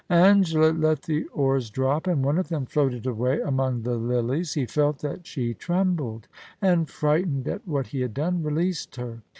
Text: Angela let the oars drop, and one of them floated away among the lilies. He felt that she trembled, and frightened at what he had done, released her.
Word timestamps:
Angela 0.09 0.71
let 0.71 1.03
the 1.03 1.25
oars 1.25 1.69
drop, 1.69 2.07
and 2.07 2.25
one 2.25 2.39
of 2.39 2.47
them 2.47 2.65
floated 2.65 3.05
away 3.05 3.39
among 3.39 3.83
the 3.83 3.97
lilies. 3.97 4.55
He 4.55 4.65
felt 4.65 4.97
that 5.01 5.27
she 5.27 5.53
trembled, 5.53 6.27
and 6.59 6.89
frightened 6.89 7.47
at 7.47 7.67
what 7.67 7.85
he 7.85 8.01
had 8.01 8.15
done, 8.15 8.41
released 8.41 8.95
her. 8.95 9.21